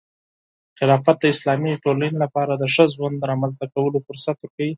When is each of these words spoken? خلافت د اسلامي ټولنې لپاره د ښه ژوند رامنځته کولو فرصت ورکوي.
خلافت 0.79 1.17
د 1.19 1.25
اسلامي 1.33 1.73
ټولنې 1.83 2.17
لپاره 2.23 2.53
د 2.55 2.63
ښه 2.73 2.85
ژوند 2.93 3.25
رامنځته 3.29 3.65
کولو 3.73 3.97
فرصت 4.07 4.35
ورکوي. 4.39 4.69